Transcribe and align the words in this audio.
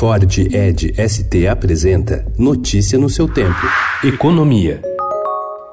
Ford 0.00 0.24
Ed 0.38 0.94
ST 0.96 1.46
apresenta 1.46 2.24
Notícia 2.38 2.98
no 2.98 3.10
seu 3.10 3.28
tempo. 3.28 3.60
Economia. 4.02 4.80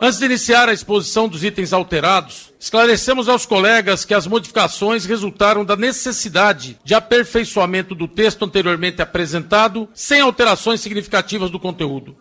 Antes 0.01 0.19
de 0.19 0.25
iniciar 0.25 0.67
a 0.67 0.73
exposição 0.73 1.29
dos 1.29 1.45
itens 1.45 1.71
alterados, 1.71 2.53
esclarecemos 2.59 3.29
aos 3.29 3.45
colegas 3.45 4.03
que 4.03 4.13
as 4.13 4.27
modificações 4.27 5.05
resultaram 5.05 5.63
da 5.63 5.77
necessidade 5.77 6.77
de 6.83 6.93
aperfeiçoamento 6.93 7.95
do 7.95 8.05
texto 8.05 8.43
anteriormente 8.43 9.01
apresentado, 9.01 9.87
sem 9.93 10.19
alterações 10.19 10.81
significativas 10.81 11.49
do 11.49 11.57
conteúdo. 11.57 12.17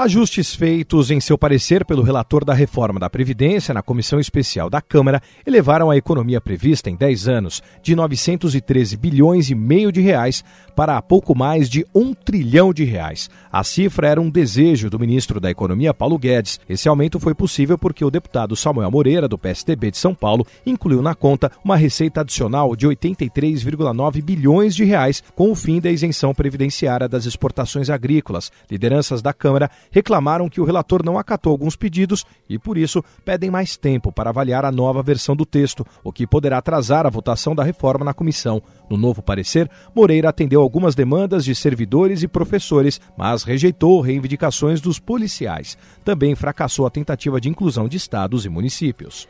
Ajustes 0.00 0.54
feitos 0.54 1.10
em 1.10 1.18
seu 1.18 1.36
parecer 1.36 1.84
pelo 1.84 2.04
relator 2.04 2.44
da 2.44 2.54
reforma 2.54 3.00
da 3.00 3.10
Previdência 3.10 3.74
na 3.74 3.82
Comissão 3.82 4.20
Especial 4.20 4.70
da 4.70 4.80
Câmara 4.80 5.20
elevaram 5.44 5.90
a 5.90 5.96
economia 5.96 6.40
prevista 6.40 6.88
em 6.88 6.94
10 6.94 7.26
anos 7.26 7.60
de 7.82 7.96
913 7.96 8.96
bilhões 8.96 9.50
e 9.50 9.56
meio 9.56 9.90
de 9.90 10.00
reais 10.00 10.44
para 10.76 11.02
pouco 11.02 11.36
mais 11.36 11.68
de 11.68 11.84
um 11.92 12.14
trilhão 12.14 12.72
de 12.72 12.84
reais. 12.84 13.28
A 13.50 13.64
cifra 13.64 14.06
era 14.06 14.20
um 14.20 14.30
desejo 14.30 14.88
do 14.88 15.00
ministro 15.00 15.40
da 15.40 15.50
Economia, 15.50 15.92
Paulo 15.92 16.16
Guedes. 16.16 16.60
Esse 16.68 16.88
aumento 16.88 17.18
foi 17.18 17.34
possível 17.34 17.76
porque 17.76 18.04
o 18.04 18.10
deputado 18.12 18.54
Samuel 18.54 18.92
Moreira, 18.92 19.26
do 19.26 19.36
PSDB 19.36 19.90
de 19.90 19.98
São 19.98 20.14
Paulo, 20.14 20.46
incluiu 20.64 21.02
na 21.02 21.16
conta 21.16 21.50
uma 21.64 21.74
receita 21.74 22.20
adicional 22.20 22.76
de 22.76 22.86
83,9 22.86 24.22
bilhões 24.22 24.76
de 24.76 24.84
reais 24.84 25.24
com 25.34 25.50
o 25.50 25.56
fim 25.56 25.80
da 25.80 25.90
isenção 25.90 26.32
previdenciária 26.32 27.08
das 27.08 27.26
exportações 27.26 27.90
agrícolas. 27.90 28.52
Lideranças 28.70 29.20
da 29.20 29.32
Câmara 29.32 29.68
reclamaram 29.90 30.48
que 30.48 30.60
o 30.60 30.64
relator 30.64 31.04
não 31.04 31.18
acatou 31.18 31.52
alguns 31.52 31.76
pedidos 31.76 32.24
e, 32.48 32.58
por 32.58 32.76
isso, 32.76 33.02
pedem 33.24 33.50
mais 33.50 33.76
tempo 33.76 34.12
para 34.12 34.30
avaliar 34.30 34.64
a 34.64 34.72
nova 34.72 35.02
versão 35.02 35.36
do 35.36 35.46
texto, 35.46 35.86
o 36.02 36.12
que 36.12 36.26
poderá 36.26 36.58
atrasar 36.58 37.06
a 37.06 37.10
votação 37.10 37.54
da 37.54 37.62
reforma 37.62 38.04
na 38.04 38.14
comissão. 38.14 38.62
No 38.90 38.96
novo 38.96 39.22
parecer, 39.22 39.70
Moreira 39.94 40.28
atendeu 40.28 40.60
algumas 40.60 40.94
demandas 40.94 41.44
de 41.44 41.54
servidores 41.54 42.22
e 42.22 42.28
professores, 42.28 43.00
mas 43.16 43.42
rejeitou 43.42 44.00
reivindicações 44.00 44.80
dos 44.80 44.98
policiais. 44.98 45.76
Também 46.04 46.34
fracassou 46.34 46.86
a 46.86 46.90
tentativa 46.90 47.40
de 47.40 47.48
inclusão 47.48 47.88
de 47.88 47.96
estados 47.96 48.44
e 48.44 48.48
municípios. 48.48 49.26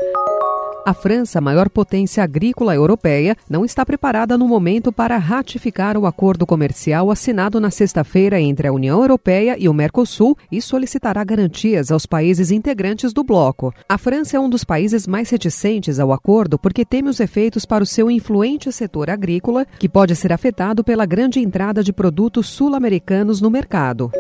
A 0.89 0.95
França, 0.95 1.39
maior 1.39 1.69
potência 1.69 2.25
agrícola 2.25 2.75
europeia, 2.75 3.37
não 3.47 3.63
está 3.63 3.85
preparada 3.85 4.39
no 4.39 4.49
momento 4.49 4.91
para 4.91 5.19
ratificar 5.19 5.99
o 5.99 6.07
acordo 6.07 6.47
comercial 6.47 7.11
assinado 7.11 7.61
na 7.61 7.71
sexta-feira 7.71 8.41
entre 8.41 8.67
a 8.67 8.73
União 8.73 8.99
Europeia 8.99 9.55
e 9.59 9.69
o 9.69 9.75
Mercosul 9.75 10.35
e 10.51 10.63
solicitará 10.63 11.23
garantias 11.23 11.93
aos 11.93 12.07
países 12.07 12.51
integrantes 12.51 13.13
do 13.13 13.23
bloco. 13.23 13.71
A 13.87 13.99
França 13.99 14.39
é 14.39 14.41
um 14.41 14.49
dos 14.49 14.65
países 14.65 15.07
mais 15.07 15.29
reticentes 15.29 16.01
ao 16.01 16.11
acordo 16.11 16.59
porque 16.59 16.87
teme 16.87 17.11
os 17.11 17.21
efeitos 17.21 17.67
para 17.67 17.85
o 17.85 17.87
seu 17.87 18.11
influente 18.11 18.73
setor 18.73 19.11
agrícola, 19.11 19.67
que 19.79 19.91
pode 19.91 20.17
ser 20.17 20.33
afetado 20.33 20.83
pela 20.83 21.05
grande 21.05 21.39
entrada 21.39 21.85
de 21.85 21.93
produtos 21.93 22.49
sul-americanos 22.49 23.43
no 23.43 23.51
mercado. 23.51 24.11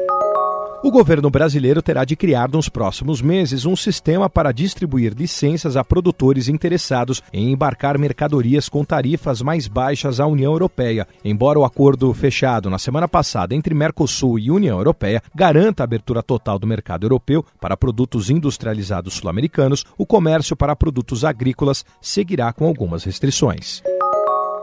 O 0.88 0.90
governo 0.90 1.28
brasileiro 1.28 1.82
terá 1.82 2.02
de 2.02 2.16
criar 2.16 2.48
nos 2.48 2.70
próximos 2.70 3.20
meses 3.20 3.66
um 3.66 3.76
sistema 3.76 4.30
para 4.30 4.52
distribuir 4.52 5.12
licenças 5.12 5.76
a 5.76 5.84
produtores 5.84 6.48
interessados 6.48 7.22
em 7.30 7.52
embarcar 7.52 7.98
mercadorias 7.98 8.70
com 8.70 8.82
tarifas 8.82 9.42
mais 9.42 9.68
baixas 9.68 10.18
à 10.18 10.26
União 10.26 10.50
Europeia. 10.50 11.06
Embora 11.22 11.58
o 11.58 11.64
acordo 11.66 12.10
fechado 12.14 12.70
na 12.70 12.78
semana 12.78 13.06
passada 13.06 13.54
entre 13.54 13.74
Mercosul 13.74 14.38
e 14.38 14.50
União 14.50 14.78
Europeia 14.78 15.22
garanta 15.34 15.82
a 15.82 15.84
abertura 15.84 16.22
total 16.22 16.58
do 16.58 16.66
mercado 16.66 17.04
europeu 17.04 17.44
para 17.60 17.76
produtos 17.76 18.30
industrializados 18.30 19.12
sul-americanos, 19.12 19.84
o 19.98 20.06
comércio 20.06 20.56
para 20.56 20.74
produtos 20.74 21.22
agrícolas 21.22 21.84
seguirá 22.00 22.50
com 22.50 22.66
algumas 22.66 23.04
restrições. 23.04 23.82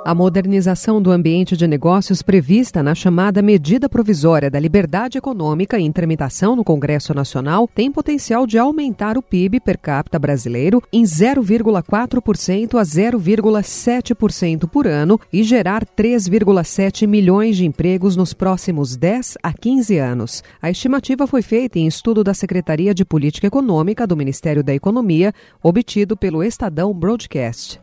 A 0.06 0.14
modernização 0.14 1.02
do 1.02 1.09
ambiente 1.09 1.58
de 1.58 1.66
negócios 1.66 2.22
prevista 2.22 2.84
na 2.84 2.94
chamada 2.94 3.42
Medida 3.42 3.89
Provisória 3.89 4.52
da 4.52 4.59
Liberdade 4.59 5.17
Econômica 5.17 5.80
em 5.80 5.92
tramitação 5.92 6.56
no 6.56 6.64
Congresso 6.64 7.12
Nacional 7.12 7.67
tem 7.67 7.92
potencial 7.92 8.45
de 8.45 8.59
aumentar 8.59 9.17
o 9.17 9.23
PIB 9.23 9.59
per 9.59 9.80
capita 9.80 10.20
brasileiro 10.20 10.80
em 10.94 11.02
0,4% 11.02 12.75
a 12.78 12.84
0,7% 12.84 14.69
por 14.69 14.85
ano 14.85 15.19
e 15.34 15.41
gerar 15.41 15.84
3,7 15.84 17.07
milhões 17.07 17.57
de 17.57 17.66
empregos 17.66 18.16
nos 18.16 18.31
próximos 18.31 18.96
10 18.96 19.40
a 19.41 19.51
15 19.51 19.97
anos. 19.97 20.44
A 20.62 20.69
estimativa 20.69 21.25
foi 21.25 21.41
feita 21.41 21.80
em 21.80 21.88
estudo 21.88 22.24
da 22.24 22.35
Secretaria 22.35 22.94
de 22.94 23.03
Política 23.03 23.47
Econômica 23.47 24.06
do 24.06 24.16
Ministério 24.16 24.63
da 24.63 24.72
Economia, 24.72 25.34
obtido 25.63 26.16
pelo 26.16 26.44
Estadão 26.44 26.94
Broadcast. 26.94 27.80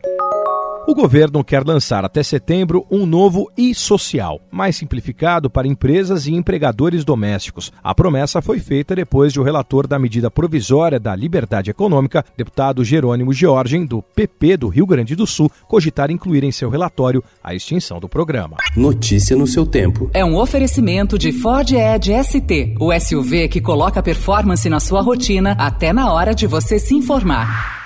O 0.85 0.93
governo 0.93 1.45
quer 1.45 1.65
lançar 1.65 2.03
até 2.03 2.21
setembro 2.21 2.85
um 2.91 3.05
novo 3.05 3.49
e-social, 3.57 4.41
mais 4.51 4.75
simplificado 4.75 5.49
para 5.49 5.65
empresas 5.65 6.27
e 6.27 6.33
empregadores 6.33 7.05
domésticos. 7.05 7.71
A 7.81 7.95
promessa 7.95 8.41
foi 8.41 8.59
feita 8.59 8.93
depois 8.93 9.31
de 9.31 9.39
o 9.39 9.43
relator 9.43 9.87
da 9.87 9.97
medida 9.97 10.29
provisória 10.29 10.99
da 10.99 11.15
liberdade 11.15 11.71
econômica, 11.71 12.25
deputado 12.35 12.83
Jerônimo 12.83 13.31
Georgen, 13.31 13.85
do 13.85 14.01
PP 14.01 14.57
do 14.57 14.67
Rio 14.67 14.85
Grande 14.85 15.15
do 15.15 15.25
Sul, 15.25 15.49
cogitar 15.69 16.11
incluir 16.11 16.43
em 16.43 16.51
seu 16.51 16.69
relatório 16.69 17.23
a 17.41 17.55
extinção 17.55 17.97
do 17.97 18.09
programa. 18.09 18.57
Notícia 18.75 19.37
no 19.37 19.47
seu 19.47 19.65
tempo. 19.65 20.11
É 20.13 20.25
um 20.25 20.35
oferecimento 20.35 21.17
de 21.17 21.31
Ford 21.31 21.71
Edge 21.71 22.11
ST, 22.21 22.75
o 22.77 22.91
SUV 22.99 23.47
que 23.47 23.61
coloca 23.61 24.03
performance 24.03 24.67
na 24.69 24.81
sua 24.81 25.01
rotina 25.01 25.55
até 25.57 25.93
na 25.93 26.11
hora 26.11 26.35
de 26.35 26.45
você 26.45 26.77
se 26.77 26.93
informar. 26.93 27.82